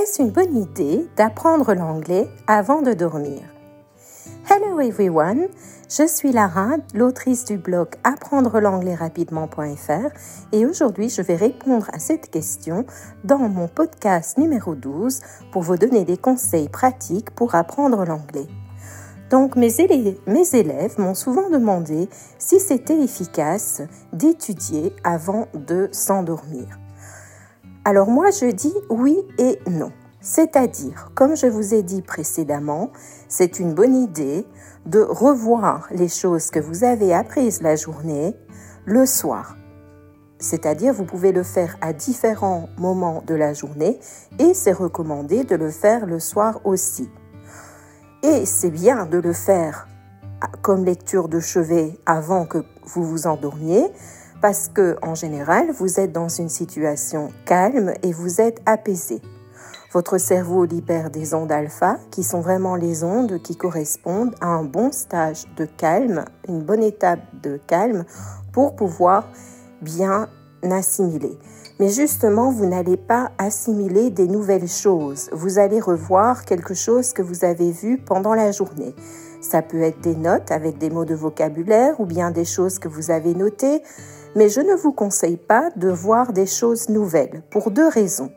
Est-ce 0.00 0.22
une 0.22 0.30
bonne 0.30 0.56
idée 0.56 1.08
d'apprendre 1.16 1.74
l'anglais 1.74 2.30
avant 2.46 2.82
de 2.82 2.92
dormir? 2.92 3.42
Hello 4.48 4.78
everyone, 4.78 5.48
je 5.90 6.06
suis 6.06 6.30
Lara, 6.30 6.76
l'autrice 6.94 7.44
du 7.44 7.56
blog 7.58 7.88
apprendre 8.04 8.60
l'anglais 8.60 8.94
rapidement.fr 8.94 10.08
et 10.52 10.66
aujourd'hui 10.66 11.08
je 11.08 11.20
vais 11.20 11.34
répondre 11.34 11.88
à 11.92 11.98
cette 11.98 12.30
question 12.30 12.86
dans 13.24 13.38
mon 13.38 13.66
podcast 13.66 14.38
numéro 14.38 14.76
12 14.76 15.20
pour 15.50 15.62
vous 15.62 15.76
donner 15.76 16.04
des 16.04 16.16
conseils 16.16 16.68
pratiques 16.68 17.30
pour 17.30 17.56
apprendre 17.56 18.04
l'anglais. 18.04 18.46
Donc 19.30 19.56
mes 19.56 19.80
élèves, 19.80 20.18
mes 20.28 20.54
élèves 20.54 20.96
m'ont 21.00 21.16
souvent 21.16 21.50
demandé 21.50 22.08
si 22.38 22.60
c'était 22.60 23.02
efficace 23.02 23.82
d'étudier 24.12 24.94
avant 25.02 25.48
de 25.54 25.88
s'endormir. 25.90 26.78
Alors 27.88 28.10
moi, 28.10 28.28
je 28.30 28.44
dis 28.44 28.74
oui 28.90 29.16
et 29.38 29.58
non. 29.66 29.92
C'est-à-dire, 30.20 31.10
comme 31.14 31.34
je 31.34 31.46
vous 31.46 31.72
ai 31.72 31.82
dit 31.82 32.02
précédemment, 32.02 32.90
c'est 33.30 33.60
une 33.60 33.72
bonne 33.72 33.96
idée 33.96 34.46
de 34.84 35.00
revoir 35.00 35.88
les 35.90 36.08
choses 36.08 36.50
que 36.50 36.60
vous 36.60 36.84
avez 36.84 37.14
apprises 37.14 37.62
la 37.62 37.76
journée 37.76 38.36
le 38.84 39.06
soir. 39.06 39.56
C'est-à-dire, 40.38 40.92
vous 40.92 41.06
pouvez 41.06 41.32
le 41.32 41.42
faire 41.42 41.78
à 41.80 41.94
différents 41.94 42.68
moments 42.76 43.22
de 43.26 43.34
la 43.34 43.54
journée 43.54 43.98
et 44.38 44.52
c'est 44.52 44.72
recommandé 44.72 45.44
de 45.44 45.56
le 45.56 45.70
faire 45.70 46.04
le 46.04 46.20
soir 46.20 46.60
aussi. 46.64 47.08
Et 48.22 48.44
c'est 48.44 48.68
bien 48.70 49.06
de 49.06 49.16
le 49.16 49.32
faire 49.32 49.88
comme 50.60 50.84
lecture 50.84 51.30
de 51.30 51.40
chevet 51.40 51.98
avant 52.04 52.44
que 52.44 52.58
vous 52.84 53.02
vous 53.02 53.26
endormiez 53.26 53.86
parce 54.40 54.68
que 54.68 54.96
en 55.02 55.14
général, 55.14 55.70
vous 55.72 56.00
êtes 56.00 56.12
dans 56.12 56.28
une 56.28 56.48
situation 56.48 57.30
calme 57.44 57.92
et 58.02 58.12
vous 58.12 58.40
êtes 58.40 58.60
apaisé. 58.66 59.20
Votre 59.92 60.18
cerveau 60.18 60.64
libère 60.64 61.10
des 61.10 61.32
ondes 61.32 61.50
alpha 61.50 61.98
qui 62.10 62.22
sont 62.22 62.40
vraiment 62.40 62.76
les 62.76 63.04
ondes 63.04 63.40
qui 63.42 63.56
correspondent 63.56 64.34
à 64.40 64.48
un 64.48 64.62
bon 64.62 64.92
stage 64.92 65.46
de 65.56 65.64
calme, 65.64 66.24
une 66.46 66.62
bonne 66.62 66.82
étape 66.82 67.20
de 67.42 67.58
calme 67.66 68.04
pour 68.52 68.76
pouvoir 68.76 69.28
bien 69.80 70.28
assimiler. 70.62 71.38
Mais 71.80 71.88
justement, 71.88 72.50
vous 72.50 72.66
n'allez 72.66 72.96
pas 72.96 73.30
assimiler 73.38 74.10
des 74.10 74.26
nouvelles 74.26 74.68
choses. 74.68 75.30
Vous 75.32 75.58
allez 75.58 75.80
revoir 75.80 76.44
quelque 76.44 76.74
chose 76.74 77.12
que 77.12 77.22
vous 77.22 77.44
avez 77.44 77.70
vu 77.70 77.98
pendant 77.98 78.34
la 78.34 78.50
journée. 78.50 78.94
Ça 79.40 79.62
peut 79.62 79.80
être 79.82 80.00
des 80.00 80.16
notes 80.16 80.50
avec 80.50 80.78
des 80.78 80.90
mots 80.90 81.04
de 81.04 81.14
vocabulaire 81.14 82.00
ou 82.00 82.04
bien 82.04 82.32
des 82.32 82.44
choses 82.44 82.78
que 82.78 82.88
vous 82.88 83.10
avez 83.10 83.34
notées 83.34 83.82
mais 84.38 84.48
je 84.48 84.60
ne 84.60 84.76
vous 84.76 84.92
conseille 84.92 85.36
pas 85.36 85.68
de 85.74 85.88
voir 85.88 86.32
des 86.32 86.46
choses 86.46 86.88
nouvelles 86.88 87.42
pour 87.50 87.72
deux 87.72 87.88
raisons. 87.88 88.30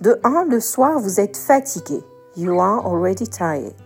De 0.00 0.18
un, 0.24 0.44
le 0.44 0.58
soir, 0.58 0.98
vous 0.98 1.20
êtes 1.20 1.36
fatigué. 1.36 2.02
You 2.36 2.60
are 2.60 2.84
already 2.84 3.28
tired. 3.28 3.76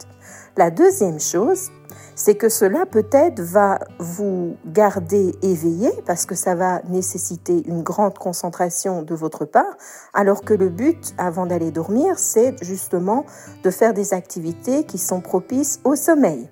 La 0.56 0.70
deuxième 0.70 1.20
chose, 1.20 1.68
c'est 2.14 2.34
que 2.34 2.48
cela 2.48 2.86
peut-être 2.86 3.42
va 3.42 3.78
vous 3.98 4.56
garder 4.64 5.34
éveillé 5.42 5.90
parce 6.06 6.24
que 6.24 6.34
ça 6.34 6.54
va 6.54 6.80
nécessiter 6.88 7.62
une 7.68 7.82
grande 7.82 8.16
concentration 8.16 9.02
de 9.02 9.14
votre 9.14 9.44
part, 9.44 9.76
alors 10.14 10.40
que 10.40 10.54
le 10.54 10.70
but 10.70 11.12
avant 11.18 11.44
d'aller 11.44 11.72
dormir, 11.72 12.18
c'est 12.18 12.56
justement 12.64 13.26
de 13.62 13.70
faire 13.70 13.92
des 13.92 14.14
activités 14.14 14.84
qui 14.84 14.96
sont 14.96 15.20
propices 15.20 15.78
au 15.84 15.94
sommeil. 15.94 16.48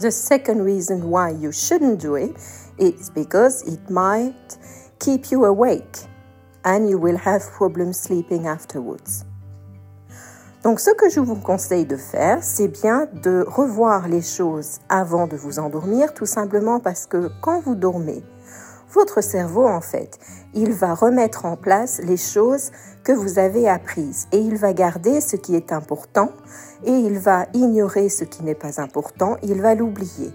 The 0.00 0.10
second 0.10 0.64
reason 0.64 1.02
why 1.04 1.32
you 1.32 1.52
shouldn't 1.52 2.00
do 2.00 2.16
it 2.16 2.34
is 2.82 3.10
because 3.14 3.62
it 3.66 3.88
might 3.88 4.58
keep 4.98 5.30
you 5.30 5.44
awake 5.44 6.06
and 6.64 6.88
you 6.88 6.98
will 6.98 7.16
have 7.16 7.42
problems 7.52 7.98
sleeping 7.98 8.46
afterwards. 8.46 9.24
Donc 10.62 10.78
ce 10.78 10.90
que 10.90 11.08
je 11.08 11.20
vous 11.20 11.36
conseille 11.36 11.86
de 11.86 11.96
faire, 11.96 12.38
c'est 12.42 12.68
bien 12.68 13.08
de 13.24 13.44
revoir 13.48 14.06
les 14.06 14.22
choses 14.22 14.78
avant 14.88 15.26
de 15.26 15.36
vous 15.36 15.58
endormir, 15.58 16.14
tout 16.14 16.26
simplement 16.26 16.78
parce 16.78 17.06
que 17.06 17.30
quand 17.40 17.60
vous 17.60 17.74
dormez, 17.74 18.22
votre 18.92 19.22
cerveau, 19.22 19.66
en 19.66 19.80
fait, 19.80 20.18
il 20.54 20.72
va 20.72 20.94
remettre 20.94 21.46
en 21.46 21.56
place 21.56 22.00
les 22.04 22.16
choses 22.16 22.70
que 23.02 23.12
vous 23.12 23.38
avez 23.38 23.68
apprises 23.68 24.28
et 24.32 24.38
il 24.38 24.56
va 24.56 24.72
garder 24.72 25.20
ce 25.20 25.34
qui 25.36 25.56
est 25.56 25.72
important 25.72 26.30
et 26.84 26.92
il 26.92 27.18
va 27.18 27.46
ignorer 27.54 28.08
ce 28.08 28.24
qui 28.24 28.44
n'est 28.44 28.54
pas 28.54 28.80
important, 28.80 29.36
il 29.42 29.62
va 29.62 29.74
l'oublier. 29.74 30.32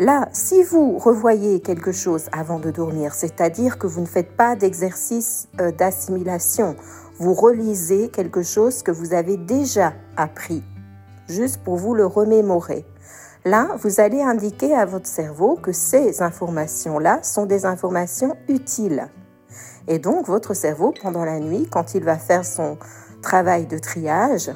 Là, 0.00 0.30
si 0.32 0.62
vous 0.62 0.96
revoyez 0.96 1.60
quelque 1.60 1.92
chose 1.92 2.30
avant 2.32 2.58
de 2.58 2.70
dormir, 2.70 3.12
c'est-à-dire 3.12 3.76
que 3.76 3.86
vous 3.86 4.00
ne 4.00 4.06
faites 4.06 4.34
pas 4.34 4.56
d'exercice 4.56 5.46
euh, 5.60 5.72
d'assimilation, 5.72 6.74
vous 7.18 7.34
relisez 7.34 8.08
quelque 8.08 8.42
chose 8.42 8.82
que 8.82 8.90
vous 8.90 9.12
avez 9.12 9.36
déjà 9.36 9.92
appris, 10.16 10.62
juste 11.28 11.58
pour 11.58 11.76
vous 11.76 11.94
le 11.94 12.06
remémorer. 12.06 12.86
Là, 13.44 13.76
vous 13.78 14.00
allez 14.00 14.22
indiquer 14.22 14.74
à 14.74 14.86
votre 14.86 15.06
cerveau 15.06 15.56
que 15.56 15.72
ces 15.72 16.22
informations-là 16.22 17.22
sont 17.22 17.44
des 17.44 17.66
informations 17.66 18.38
utiles. 18.48 19.06
Et 19.86 19.98
donc, 19.98 20.26
votre 20.26 20.54
cerveau, 20.54 20.94
pendant 21.02 21.26
la 21.26 21.40
nuit, 21.40 21.68
quand 21.70 21.94
il 21.94 22.04
va 22.04 22.16
faire 22.16 22.46
son 22.46 22.78
travail 23.20 23.66
de 23.66 23.76
triage, 23.76 24.50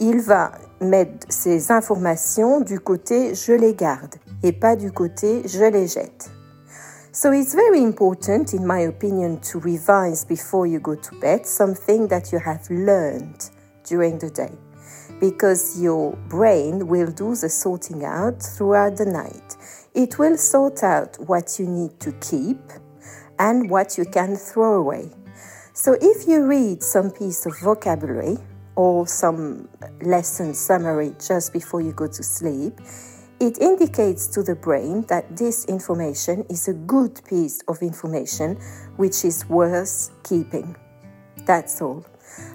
il 0.00 0.20
va 0.20 0.52
mettre 0.80 1.26
ces 1.28 1.70
informations 1.70 2.60
du 2.60 2.80
côté 2.80 3.34
je 3.34 3.52
les 3.52 3.74
garde 3.74 4.16
et 4.42 4.52
pas 4.52 4.74
du 4.74 4.90
côté 4.90 5.42
je 5.46 5.64
les 5.64 5.86
jette. 5.86 6.30
So 7.12 7.32
it's 7.32 7.54
very 7.54 7.82
important, 7.82 8.54
in 8.54 8.64
my 8.64 8.86
opinion, 8.86 9.38
to 9.52 9.58
revise 9.58 10.24
before 10.24 10.66
you 10.66 10.80
go 10.80 10.94
to 10.94 11.20
bed 11.20 11.44
something 11.44 12.08
that 12.08 12.32
you 12.32 12.38
have 12.38 12.68
learned 12.70 13.50
during 13.84 14.18
the 14.18 14.30
day. 14.30 14.52
because 15.20 15.80
your 15.80 16.16
brain 16.28 16.88
will 16.88 17.10
do 17.10 17.36
the 17.36 17.48
sorting 17.48 18.04
out 18.04 18.42
throughout 18.42 18.96
the 18.96 19.04
night. 19.04 19.56
It 19.94 20.18
will 20.18 20.36
sort 20.36 20.82
out 20.82 21.16
what 21.26 21.58
you 21.58 21.66
need 21.66 22.00
to 22.00 22.12
keep 22.20 22.58
and 23.38 23.70
what 23.70 23.98
you 23.98 24.06
can 24.06 24.34
throw 24.36 24.74
away. 24.74 25.10
So 25.74 25.96
if 26.00 26.26
you 26.26 26.46
read 26.46 26.82
some 26.82 27.10
piece 27.10 27.46
of 27.46 27.58
vocabulary 27.60 28.38
or 28.76 29.06
some 29.06 29.68
lesson 30.02 30.54
summary 30.54 31.14
just 31.26 31.52
before 31.52 31.80
you 31.80 31.92
go 31.92 32.06
to 32.06 32.22
sleep, 32.22 32.80
it 33.40 33.58
indicates 33.58 34.26
to 34.28 34.42
the 34.42 34.54
brain 34.54 35.02
that 35.08 35.36
this 35.36 35.64
information 35.64 36.44
is 36.50 36.68
a 36.68 36.74
good 36.74 37.20
piece 37.28 37.62
of 37.68 37.80
information 37.80 38.56
which 38.96 39.24
is 39.24 39.48
worth 39.48 40.10
keeping. 40.22 40.76
That's 41.46 41.80
all. 41.80 42.04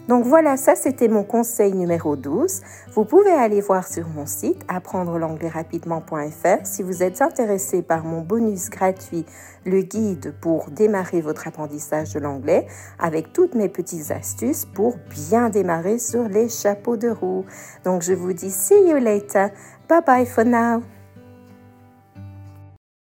Donc 0.07 0.25
voilà, 0.25 0.57
ça 0.57 0.75
c'était 0.75 1.07
mon 1.07 1.23
conseil 1.23 1.73
numéro 1.73 2.15
12. 2.15 2.61
Vous 2.93 3.05
pouvez 3.05 3.31
aller 3.31 3.61
voir 3.61 3.87
sur 3.87 4.07
mon 4.07 4.25
site 4.25 4.61
apprendre 4.67 5.17
l'anglais 5.17 5.49
rapidement.fr 5.49 6.65
si 6.65 6.83
vous 6.83 7.03
êtes 7.03 7.21
intéressé 7.21 7.81
par 7.81 8.03
mon 8.03 8.21
bonus 8.21 8.69
gratuit, 8.69 9.25
le 9.65 9.81
guide 9.81 10.33
pour 10.41 10.69
démarrer 10.69 11.21
votre 11.21 11.47
apprentissage 11.47 12.13
de 12.13 12.19
l'anglais 12.19 12.67
avec 12.99 13.33
toutes 13.33 13.55
mes 13.55 13.69
petites 13.69 14.11
astuces 14.11 14.65
pour 14.65 14.97
bien 15.09 15.49
démarrer 15.49 15.97
sur 15.97 16.27
les 16.27 16.49
chapeaux 16.49 16.97
de 16.97 17.09
roue. 17.09 17.45
Donc 17.83 18.01
je 18.01 18.13
vous 18.13 18.33
dis 18.33 18.51
see 18.51 18.87
you 18.87 18.97
later. 18.97 19.49
Bye 19.89 20.01
bye 20.05 20.25
for 20.25 20.45
now. 20.45 20.94